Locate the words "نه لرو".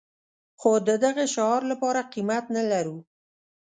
2.55-2.97